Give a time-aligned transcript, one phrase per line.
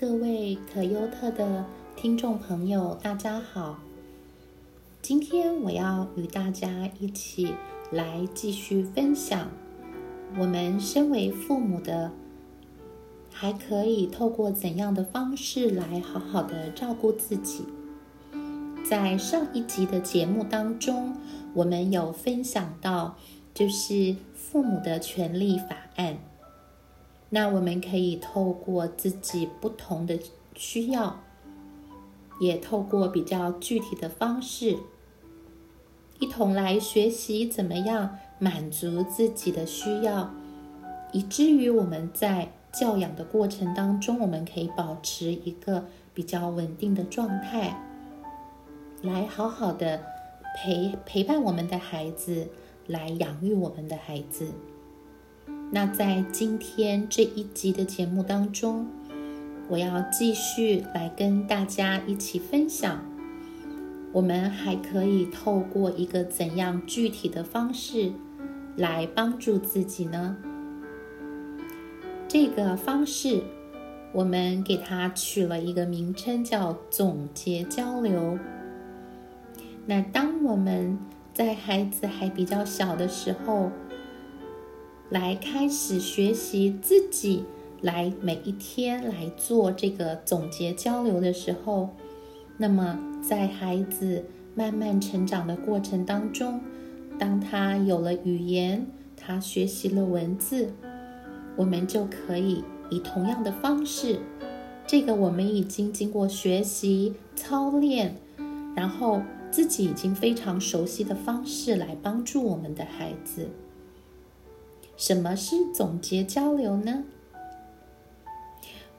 [0.00, 1.64] 各位可优特的
[1.96, 3.80] 听众朋友，大家好。
[5.02, 7.52] 今天我要与大家一起
[7.90, 9.50] 来继续分享，
[10.38, 12.12] 我们身为父母的，
[13.32, 17.64] 还可以透过怎样的方式来好好的照顾自己。
[18.88, 21.16] 在上一集的节目当中，
[21.54, 23.16] 我们有分享到，
[23.52, 26.18] 就是父母的权利法案。
[27.30, 30.18] 那我们可以透过自己不同的
[30.54, 31.20] 需要，
[32.40, 34.78] 也透过比较具体的方式，
[36.18, 40.32] 一同来学习怎么样满足自己的需要，
[41.12, 47.78] 以至于我们在教养的过程当中，我们可以保持一个比较稳定的状态，
[49.02, 50.02] 来好好的
[50.56, 52.48] 陪陪伴我们的孩子，
[52.86, 54.52] 来养育我们的孩子。
[55.70, 58.86] 那在今天这一集的节目当中，
[59.68, 63.04] 我要继续来跟大家一起分享，
[64.10, 68.10] 我们还可以透过一个怎样具体的方式
[68.76, 70.38] 来帮助自己呢？
[72.26, 73.42] 这个方式，
[74.12, 78.38] 我们给它取了一个名称，叫总结交流。
[79.84, 80.98] 那当我们
[81.34, 83.70] 在孩子还比较小的时候，
[85.10, 87.44] 来开始学习自己，
[87.80, 91.88] 来每一天来做这个总结交流的时候，
[92.58, 96.60] 那么在孩子慢慢成长的过程当中，
[97.18, 100.74] 当他有了语言，他学习了文字，
[101.56, 104.18] 我们就可以以同样的方式，
[104.86, 108.14] 这个我们已经经过学习操练，
[108.76, 113.48] 然后自己已经非常熟悉的方式来帮助我们的孩子。
[114.98, 117.04] 什么是总结交流呢？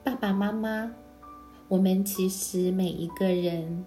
[0.02, 0.94] 爸爸妈妈，
[1.67, 3.83] 我们其实每一个人，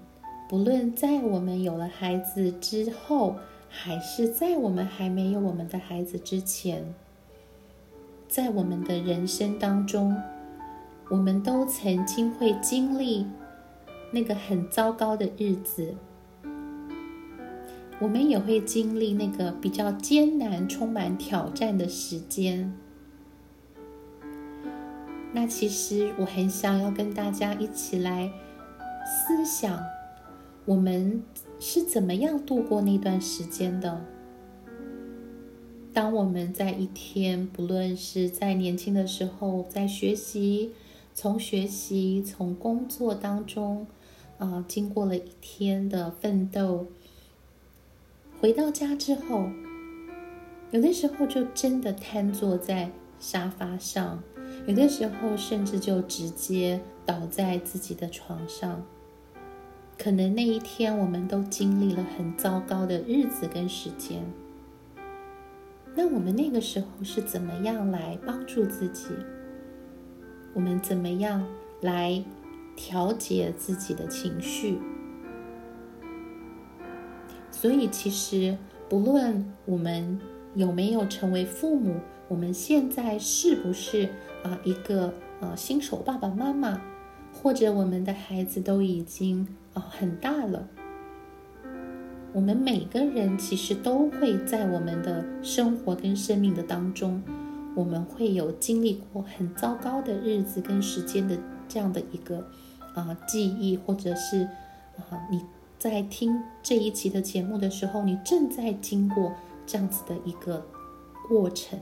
[0.47, 3.37] 不论在我们有了孩子之后，
[3.71, 6.95] 还是在我们还没有我们的孩子之前，
[8.29, 10.15] 在我们的人生当中，
[11.09, 13.27] 我们都曾经会经历
[14.11, 15.95] 那个很糟糕的日子。
[18.03, 22.75] 我们也会经历那个比较艰难、充满挑战的时间。
[25.33, 28.29] 那其实我很想要跟大家一起来
[29.07, 29.81] 思想，
[30.65, 31.23] 我们
[31.61, 34.05] 是怎么样度过那段时间的。
[35.93, 40.73] 当我们在一天，不论是在年轻的时候，在学习，
[41.15, 43.87] 从学习、从工作当中，
[44.39, 46.89] 啊，经过了一天的奋斗。
[48.43, 49.49] 回到家之后，
[50.73, 54.21] 有的时候就真的瘫坐在沙发上，
[54.67, 58.85] 有的时候甚至就直接倒在自己的床上。
[59.97, 64.21] 可能那一天我们都经历了很糟糕的日子跟时间。
[65.95, 69.07] 那我们那个时候是怎么样来帮助自己？
[70.53, 71.47] 我们怎么样
[71.81, 72.25] 来
[72.75, 74.81] 调节自己的情绪？
[77.63, 78.59] 所以，其实
[78.89, 80.19] 不论我们
[80.57, 81.95] 有没有成为父母，
[82.27, 84.09] 我们现在是不是
[84.43, 86.83] 啊一个呃新手爸爸妈妈，
[87.33, 90.67] 或者我们的孩子都已经啊很大了，
[92.33, 97.23] 我们每个人其实都会在我们的生活跟生命的当中，
[97.77, 102.45] 我们会有经历过很糟糕的日子跟时间的这样的一个
[102.97, 104.49] 啊记忆，或者是
[104.97, 105.41] 啊你。
[105.83, 109.33] 在听这一期的节目的时候，你正在经过
[109.67, 110.65] 这样子的一个
[111.27, 111.77] 过程。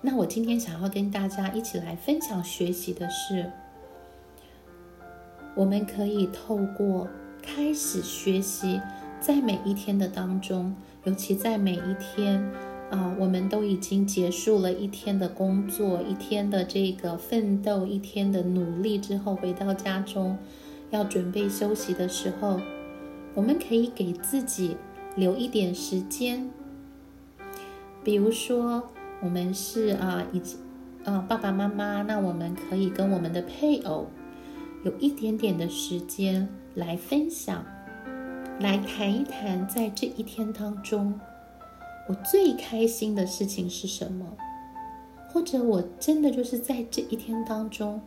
[0.00, 3.48] 那我今天想要跟大家一起来分享学习的是，
[5.54, 7.06] 我们可以透过
[7.40, 8.80] 开始学习，
[9.20, 10.74] 在每一天的当中，
[11.04, 12.42] 尤其在每一天
[12.90, 20.36] 啊，我们都已经结束了一天的工作，一天的这个奋斗，一天的努力之后，回到家中。
[20.90, 22.60] 要准备休息的时候，
[23.34, 24.76] 我们可以给自己
[25.14, 26.50] 留一点时间。
[28.04, 28.88] 比如说，
[29.20, 30.56] 我们是啊，以及
[31.04, 34.06] 啊爸爸妈妈，那我们可以跟我们的配偶
[34.84, 37.64] 有一点点的时间来分享，
[38.60, 41.18] 来谈一谈，在这一天当中，
[42.08, 44.24] 我最开心的事情是什么？
[45.28, 48.00] 或者我真的就是在这一天当中。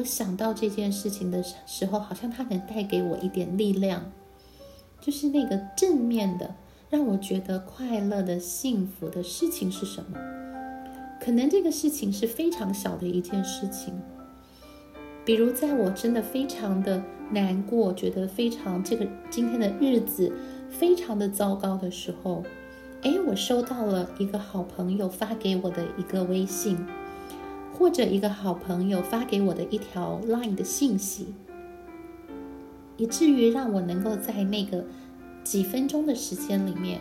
[0.00, 4.10] 我想到这件事情的时候，好像它能带给我一点力量，
[4.98, 6.54] 就是那个正面的，
[6.88, 10.18] 让我觉得快乐的、幸福的事情是什么？
[11.20, 13.92] 可能这个事情是非常小的一件事情，
[15.22, 20.32] 比如在我真的非常的难过，觉得非常这个今天的日子
[20.70, 22.42] 非常的糟糕的时候，
[23.02, 26.78] 哎，我收到了一个好朋友发给我的一个微信，
[27.80, 31.34] 或者一个好朋友发给我的一条 Line 的信息，
[32.98, 34.84] 以至于让我能够在那个
[35.42, 37.00] 几分钟的时间里面，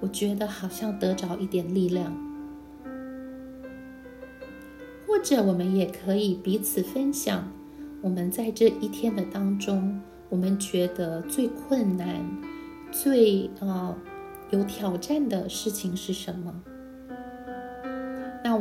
[0.00, 2.12] 我觉得好像得着一点力量。
[5.06, 7.48] 或者我们也可以彼此分享，
[8.02, 12.28] 我们在这一天的当中，我们觉得最困难、
[12.90, 13.96] 最啊
[14.50, 16.52] 有挑战的事情是什么？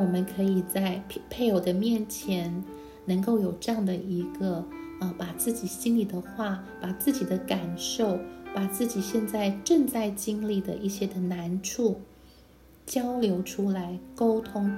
[0.10, 2.64] 我们可以在配配偶的面前，
[3.06, 4.66] 能够有这样的一个
[5.00, 8.18] 啊，把自己心里的话，把自己的感受，
[8.52, 12.02] 把自己现在正在经历的一些的难处
[12.88, 14.72] 交流出来，沟通。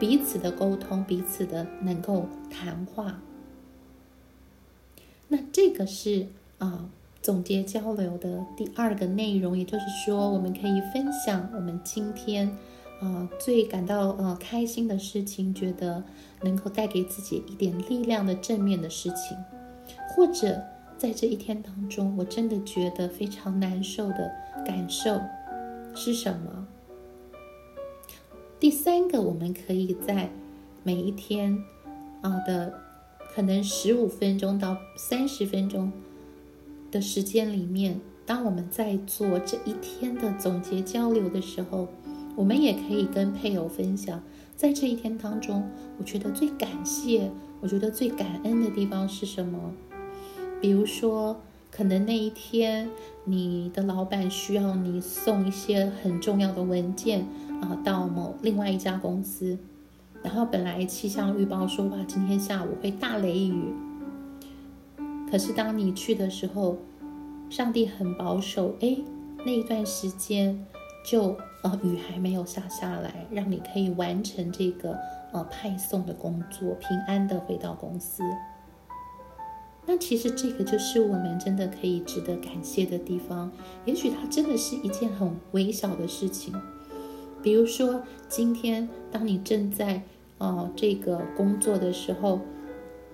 [0.00, 3.22] 彼此的沟通，彼此的能够谈话，
[5.28, 6.26] 那这个是
[6.58, 6.90] 啊
[7.22, 12.58] 总结交流的第二个内容，也就是说，我们可以分享我们今天
[13.00, 16.02] 啊最感到呃开心的事情，觉得
[16.42, 19.36] 能够带给自己一点力量的正面的事情，
[20.10, 20.62] 或者
[20.96, 24.30] 在这一天当中，我真的觉得非常难受的
[24.64, 25.20] 感受
[25.94, 26.66] 是什么？
[28.58, 30.30] 第三个，我们可以在
[30.82, 31.62] 每一天
[32.22, 32.72] 啊的
[33.34, 35.92] 可能十五分钟到三十分钟
[36.90, 41.88] 的时间里面，当我们在做这一天的总结交流的时候，
[42.36, 44.22] 我们也可以跟配偶分享，
[44.54, 45.68] 在这一天当中，
[45.98, 49.72] 我觉得最感谢，我觉得最感恩的地方是什么？
[50.60, 51.40] 比如说，
[51.70, 52.88] 可能那一天
[53.24, 57.26] 你的老板需要你送一些很重要的文件。
[57.58, 59.56] 啊，到某另外一家公司，
[60.22, 63.72] 然后本来气象预报说哇，今天下午会大雷雨。
[65.30, 66.76] 可是当你去的时候，
[67.48, 68.98] 上帝很保守，哎，
[69.46, 70.66] 那一段时间
[71.06, 74.98] 就呃雨还没有下下来，让你可以完成这个
[75.32, 78.24] 呃派送的工作，平安的回到公司。
[79.86, 83.52] 那其实这个就是我们真的可以值得感谢的地方。
[83.84, 86.52] 也许它真的是一件很微小的事情。
[87.40, 90.02] 比如说，今天当你正在
[90.38, 92.40] 呃这个工作的时候，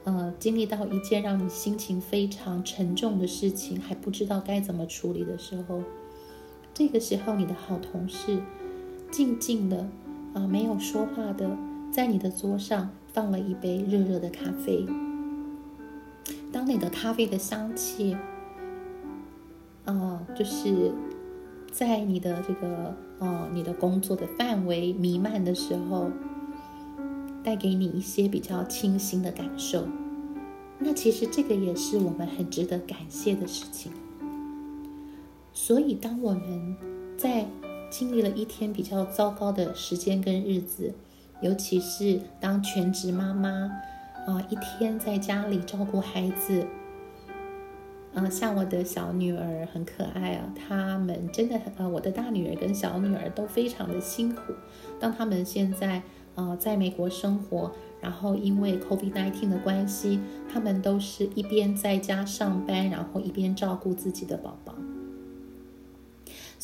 [0.05, 5.83] 呃经历到一件让你心情非常沉重的事情，还不知道该怎么处理的时候，
[6.75, 8.41] 这个时候你的好同事
[9.11, 9.89] 静静的
[10.35, 11.57] 啊没有说话的，
[11.91, 14.87] 在你的桌上放了一杯热热的咖啡。
[16.53, 18.17] 当你的咖啡的香气，
[19.85, 20.93] 啊就是。
[21.75, 26.11] 在你的这个呃，你的工作的范围弥漫的时候，
[27.43, 29.89] 带给你一些比较清新的感受。
[30.79, 33.91] 那其实这个也是我们很值得感谢的事情。
[35.53, 36.77] 所以，当我们
[37.17, 37.47] 在
[37.91, 40.95] 经历了一天比较糟糕的时间跟日子，
[41.41, 43.71] 尤其是当全职妈妈
[44.27, 46.67] 啊，一天在家里照顾孩子。
[48.15, 54.53] 嗯，像我的小女儿很可爱啊，他们真的很呃，我的大女儿跟小女儿都非常的辛苦。
[55.01, 56.03] 当他们现在
[56.35, 57.73] 呃在美国生活，
[58.03, 60.21] 然后因为 COVID-19 的关系，
[60.53, 64.75] 他们都是一边在家上班，然后一边照顾自己的宝宝，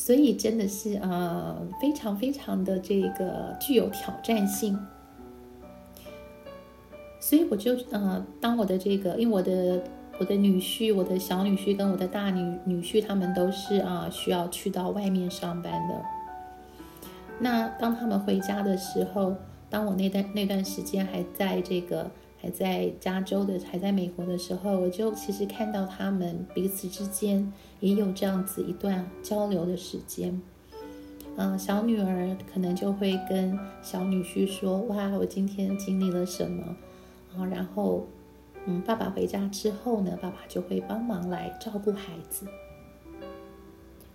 [0.01, 4.79] 所以真的是呃非常非常的这个具有挑战性。
[7.19, 9.83] 所以我就呃，当我的这个，因为我的。
[10.21, 16.03] 我的女婿、我的小女婿跟我的大女女婿，他们都是啊需要去到外面上班的。
[17.39, 19.33] 那当他们回家的时候，
[19.69, 30.41] 当我那段那段时间还在这个还在加州的还在美国的时候，我就其实看到他们彼此之间也有这样子一段交流的时间。
[31.35, 36.75] 嗯，小女儿可能就会跟小女婿说：“哇，我今天经历了什么？”
[37.37, 38.07] 啊，然后。
[38.65, 42.45] 嗯，爸爸回家之后呢，爸爸就会帮忙来照顾孩子。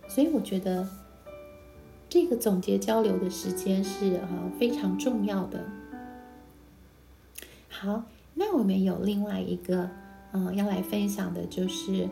[0.06, 0.86] 所以我觉得
[2.10, 4.28] 这个总结交流的时间是啊
[4.60, 5.64] 非常重要的。
[7.70, 8.04] 好，
[8.34, 9.88] 那我们有另外一个
[10.32, 12.08] 嗯要来分享的就是，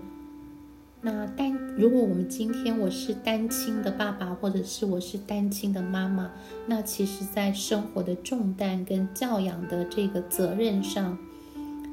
[1.00, 6.30] 那单如果我们今天我是单亲的爸爸，或者是我是单亲的妈妈，
[6.66, 11.18] 那其实在生活的重担跟教养的这个责任上。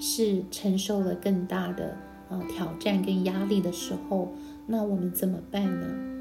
[0.01, 1.93] 是承受了更大的
[2.29, 4.31] 啊挑战跟压力的时候，
[4.65, 6.18] 那我们怎么办呢？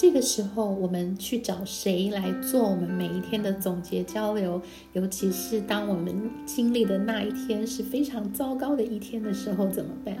[0.00, 4.62] 这个时候，我们去找谁来做我们每一天的总结交流？
[4.94, 10.16] 尤其是当我们经历的那一天是非常糟糕的一天的时候，怎么办？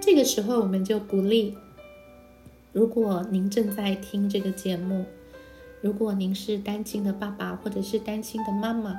[0.00, 1.56] 这个时候，我们就鼓励：
[2.72, 5.04] 如果您正在听这个节目，
[5.80, 8.94] 如果您是单亲的爸爸或者是单亲的妈妈，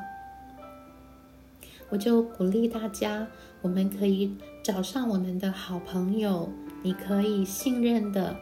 [1.87, 3.25] 我就鼓励大家，
[3.61, 6.49] 我们可以找上我们的好朋友，
[6.83, 8.35] 你可以信任的。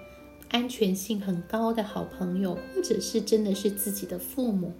[0.49, 4.71] 安全性很高的好朋友，或者是真的是自己的父母，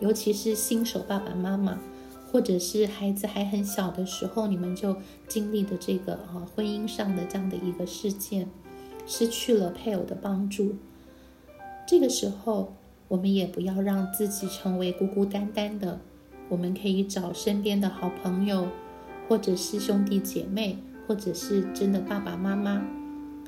[0.00, 1.78] 尤其是新手爸爸妈妈，
[2.30, 4.96] 或者是孩子还很小的时候，你们就
[5.26, 8.48] 经历的这个啊婚姻上的这样的一个事件，
[9.06, 10.76] 失去了配偶的帮助。
[11.86, 12.74] 这个时候，
[13.08, 16.00] 我们也不要让自己成为孤孤单单的，
[16.48, 18.68] 我们可以找身边的好朋友，
[19.28, 22.84] 或者是兄弟姐妹，或者是真的爸爸妈妈，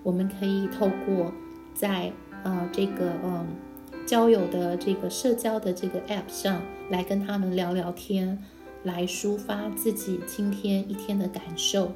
[0.02, 1.32] 我们可以透过。
[1.78, 3.46] 在呃这个嗯
[4.04, 8.36] 交友的这个社交的这个 app 上来跟他们聊聊天，
[8.82, 11.92] 来抒发自己今天一天的感受。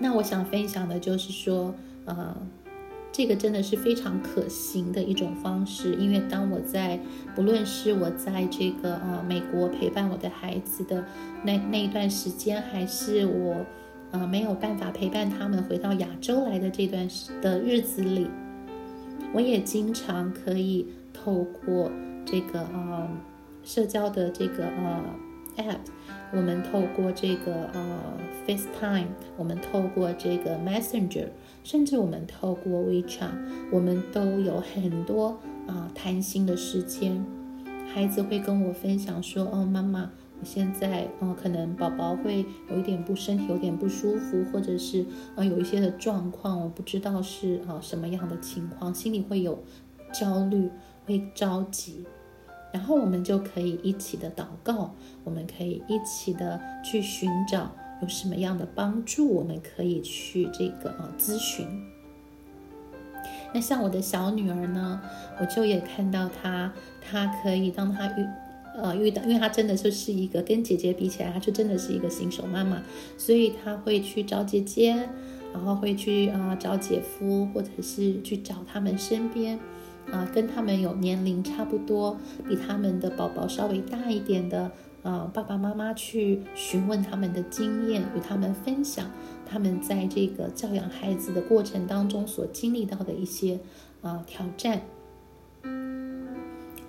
[0.00, 1.72] 那我想分享的就是说，
[2.06, 2.36] 呃，
[3.12, 6.98] 这个真的是非常可行的一种方式，因为当我在
[7.36, 11.04] 不论是我在这个呃美国陪伴我的孩子的
[11.44, 13.64] 那那一段时间，还是我。
[14.12, 18.28] 啊，没有办法陪伴他们回到亚洲来的这段时的日子里，
[19.32, 21.90] 我也经常可以透过
[22.26, 23.08] 这个呃
[23.64, 25.02] 社交的这个呃
[25.56, 25.78] app，
[26.30, 28.00] 我们透过这个呃
[28.46, 29.06] FaceTime，
[29.38, 31.28] 我们透过这个 Messenger，
[31.64, 33.30] 甚至我们透过 WeChat，
[33.70, 37.24] 我们都有很多啊谈心的时间。
[37.94, 40.10] 孩子会跟我分享说：“哦，妈妈。”
[40.44, 45.04] 现在，嗯，可能宝宝会有一点不身体有点不舒服，或者是
[45.36, 49.62] 呃有一些的状况，我不知道是啊什么样的情况，心里会有
[50.12, 50.70] 焦虑，
[51.06, 52.04] 会着急，
[52.72, 54.94] 然后我们就可以一起的祷告，
[55.24, 57.70] 我们可以一起的去寻找
[58.00, 61.66] 有什么样的帮助，我们可以去这个啊咨询。
[63.54, 65.00] 那像我的小女儿呢，
[65.38, 68.26] 我就也看到她，她可以当她遇。
[68.74, 72.82] 呃，遇到，因为她真的就是一个跟姐姐比起来，她就真的是一个新手妈妈，
[73.18, 75.08] 所以她会去找姐姐，
[75.52, 79.58] 然后会去啊找姐夫，或者是去找他们身边
[80.10, 82.16] 啊跟他们有年龄差不多，
[82.48, 84.70] 比他们的宝宝稍微大一点的
[85.02, 89.10] 啊爸爸妈妈去询问他们的经验，与他们分享
[89.46, 93.60] 他们在这个教养孩子的过程当中所经历到的一些
[94.00, 94.80] 啊挑战。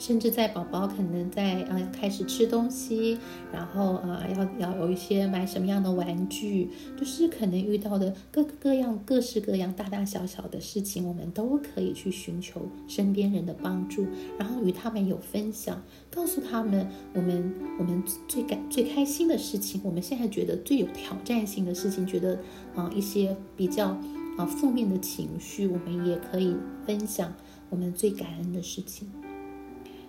[0.03, 3.17] 甚至在宝宝可能在呃开始吃东西，
[3.53, 6.69] 然后啊要要有一些买什么样的玩具，
[6.99, 14.05] 就是可能遇到的各各样各式各样大大小小的事情，我们都可以去寻求身边人的帮助，
[14.37, 15.81] 然后与他们有分享，
[16.11, 22.37] 告诉他们我们我们最感最开心的事情，我们现在觉得最有挑战性的事情，觉得
[22.75, 23.97] 啊一些比较
[24.37, 27.33] 啊负面的情绪，我们也可以分享
[27.69, 29.07] 我们最感恩的事情。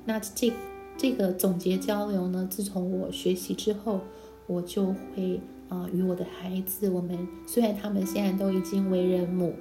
[0.07, 0.53] 那这
[0.97, 2.47] 这个总结交流呢？
[2.51, 4.01] 自从我学习之后，
[4.47, 9.55] 我就会啊与我的孩子，我们虽然他们现在都已经为人母，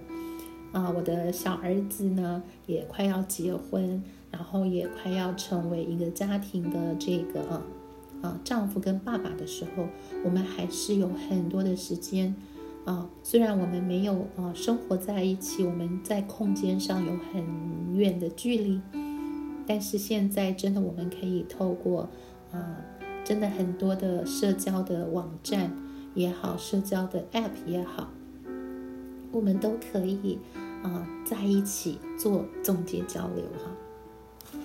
[0.71, 7.61] 啊，我的小儿子呢也快要结婚，然后也快要成为一个家庭的这个啊
[8.21, 9.87] 啊丈夫跟爸爸的时候，
[10.23, 12.35] 我们还是有很多的时间
[12.85, 13.09] 啊。
[13.23, 18.81] 虽然我们没有啊生活在一起，我们在空间上有很远的距离。
[19.65, 22.09] 但是现在真的，我们可以透过，
[22.51, 22.77] 啊，
[23.23, 25.71] 真的很多的社交的网站
[26.13, 28.09] 也好，社交的 App 也好，
[29.31, 30.37] 我们都可以
[30.83, 34.59] 啊在一起做总结交流哈。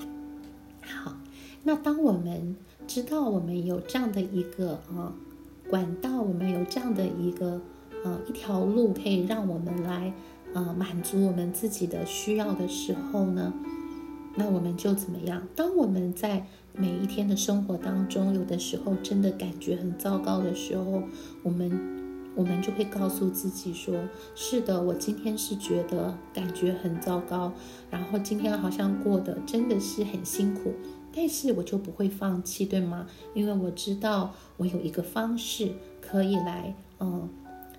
[0.83, 1.17] 好，
[1.63, 5.15] 那当我们知道我们有这样的一个啊
[5.71, 7.61] 管道，我们有这样的一个
[8.05, 10.13] 呃一条路可以让我们来
[10.55, 13.53] 呃满足我们自己的需要的时候呢？
[14.39, 15.43] 那我们就怎么样？
[15.57, 21.03] 当我们在每一天的生活当中，有的时候真的感觉很糟糕的时候，
[21.43, 23.97] 我们我们就会告诉自己说
[24.37, 27.53] ：“是的，我今天是觉得感觉很糟糕，
[27.91, 30.73] 然后今天好像过得真的是很辛苦，
[31.13, 33.09] 但是我就不会放弃，对吗？
[33.35, 37.29] 因为我知道我有一个方式可以来，嗯，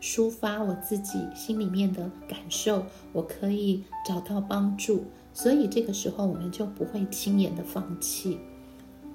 [0.01, 5.05] 抒发我自己心里面的感受，我可以找到帮助。”
[5.41, 8.37] 所以这个时候，我们就不会轻言的放弃，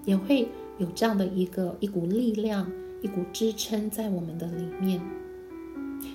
[0.07, 5.03] 也会有这样的一个一股力量、一股支撑在我们的里面。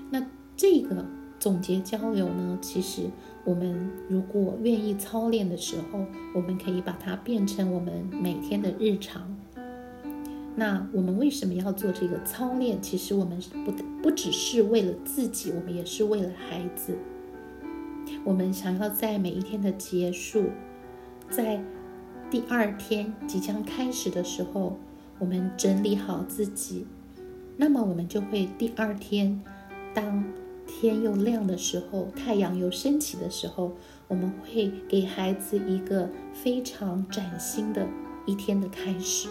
[0.09, 0.25] 那
[0.57, 1.05] 这个
[1.39, 2.57] 总结交流呢？
[2.59, 3.03] 其实
[3.45, 9.37] 我们如果愿意操练的时候，我们可以把它变成我们每天的日常。
[10.55, 12.81] 那我们为什么要做这个操练？
[12.81, 16.97] 其实我们不不只是为了自己，我们也是为了孩子。
[18.23, 20.45] 我们想要在每一天的结束，
[21.29, 21.61] 在
[22.29, 24.77] 第二天即将开始的时候，
[25.17, 26.85] 我们整理好自己，
[27.57, 29.41] 那么我们就会第二天，
[29.93, 30.23] 当
[30.67, 33.73] 天又亮的时候，太阳又升起的时候，
[34.07, 37.87] 我们会给孩子一个非常崭新的
[38.25, 39.29] 一天的开始。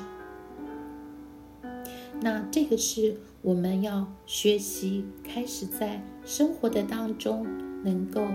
[2.21, 7.47] 那这个是我们要学习，开始在生活的当中
[7.85, 8.27] 能够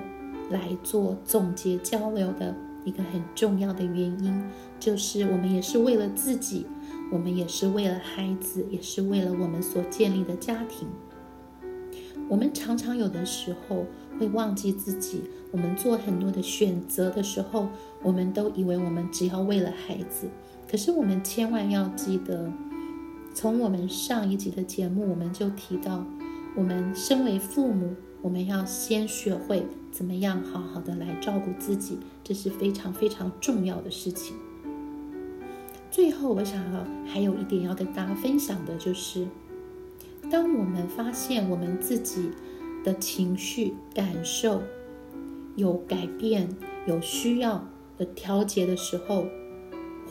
[0.50, 4.44] 来做总结交流的一个很重要的原因，
[4.80, 6.66] 就是我们也是为了自己，
[7.12, 10.88] 我们也是为了孩子，也是为了我们所建立的家庭。
[12.30, 13.86] 我们常常有的时候
[14.20, 17.68] 会忘记自己，我们做很多的选择的时候，
[18.02, 20.28] 我们都以为我们只要为了孩子，
[20.70, 22.52] 可是我们千万要记得。
[23.36, 26.06] 从我们上一集的节目，我们就提到，
[26.56, 34.36] 我们身为父母，我们要先学会怎么样好好的来照顾自己，这是非常非常重要的事情。
[35.92, 39.28] 最后，我想要还有一点要跟大家分享的，就是
[40.32, 42.32] 当我们发现我们自己
[42.84, 44.64] 的情绪感受
[45.56, 46.50] 有改变、
[46.88, 47.64] 有需要
[47.98, 49.28] 的调节的时候。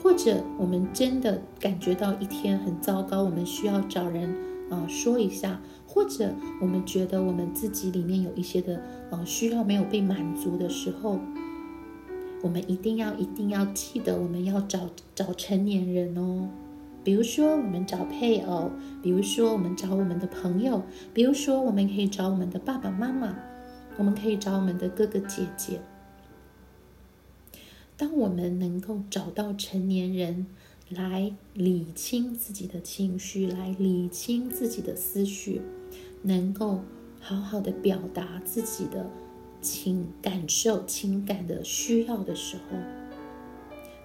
[0.01, 4.35] 或者我们真的感觉到一天很糟糕，我们需要找人
[4.69, 11.19] 啊说一下；或者我们觉得我们自己里面有一些的呃需要没有被满足的时候，
[12.41, 16.49] 我们一定要一定要记得，我们要找找成年人哦。
[17.03, 23.35] 比如说我们找配偶，比如说我们找我们的朋友，比如说我们可以找我们的爸爸妈妈，
[23.97, 25.81] 我们可以找我们的哥哥姐姐。
[27.97, 30.47] 当我们能够找到成年人
[30.93, 35.61] 来理清自己的情绪，来理清自己的思绪，
[36.21, 36.81] 能够
[37.19, 39.09] 好好的表达自己的
[39.61, 42.77] 情感受、情感的需要的时候，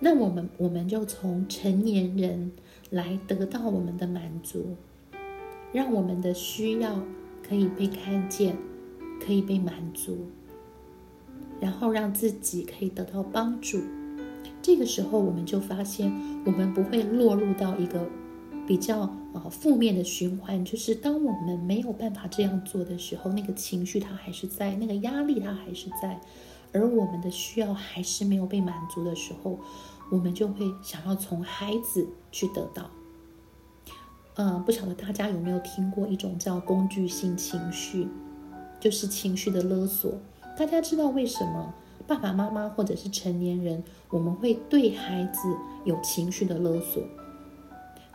[0.01, 2.53] 那我们我们就从成年人
[2.90, 4.77] 来得到我们的满足，
[5.72, 7.03] 让我们的需要
[7.42, 8.57] 可以被看见，
[9.24, 10.27] 可以被满足。
[11.61, 13.83] 然后让自己可以得到帮助，
[14.68, 16.12] 这个时候我们就发现，
[16.44, 18.07] 我们不会落入到一个
[18.66, 19.00] 比较
[19.33, 20.62] 啊负面的循环。
[20.62, 26.20] 就是当我们没有办法这样做的时候，那个情绪它还是在，那个压力它还是在，
[26.70, 29.59] 而我们的需要还是没有被满足的时候，
[30.11, 32.90] 我们就会想要从孩子去得到。
[34.35, 38.07] 嗯，不晓得大家有没有听过一种叫工具性情绪，
[38.78, 40.12] 就是情绪的勒索。
[40.59, 41.72] 大家知道为什么
[42.09, 45.40] 爸爸妈妈或者是成年人，我们会对孩子
[45.85, 47.03] 有情绪的勒索？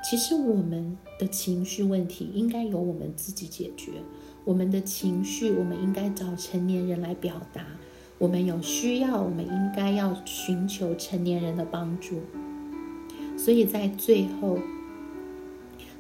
[0.03, 3.91] 其实我们的情绪问题应该由我们自己解决。
[4.43, 7.63] 我们的情绪，我们应该找成年人来表达。
[8.17, 12.19] 我们有需要，我们应该要寻求成年人的帮助。
[13.37, 14.57] 所以在最后，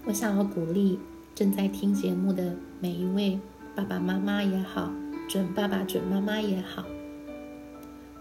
[0.05, 0.99] 我想要鼓励
[1.35, 3.39] 正在听节目的每一位
[3.75, 4.91] 爸爸妈妈也好。
[5.29, 6.83] 准爸爸、准妈妈也好，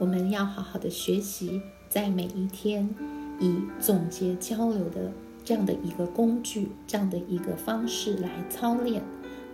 [0.03, 2.93] 我们要好好的学习，在每一天
[3.39, 5.13] 以总结交流的
[5.45, 9.01] 这样的一个工具、这样的一个方式来操练。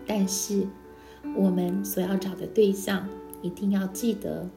[0.07, 0.67] 但是，
[1.37, 3.07] 我们所要找的对象
[3.43, 4.49] 一定要记得，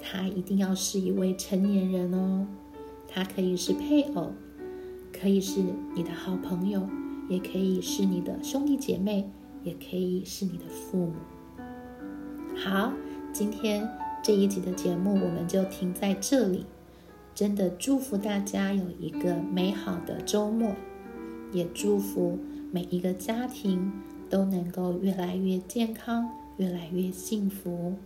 [0.00, 2.46] 他一定要是一位成年人哦。
[3.06, 4.32] 他可以是配偶，
[5.12, 5.60] 可以是
[5.94, 6.88] 你的好朋友，
[7.28, 9.28] 也可以是你的兄弟姐妹，
[9.62, 11.12] 也可以是你的父母。
[12.56, 12.94] 好，
[13.30, 13.86] 今天
[14.24, 16.64] 这一集的节目我们就停在这里。
[17.34, 20.74] 真的祝福大家有一个美好的周末，
[21.52, 22.38] 也祝福
[22.72, 23.92] 每一个家庭
[24.30, 27.96] 都能够越来越健康，越来越幸福。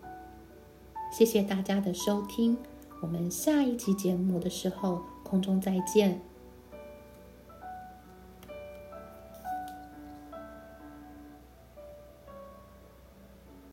[1.13, 2.57] 谢谢大家的收听，
[3.01, 6.21] 我们下一集节目的时候空中再见。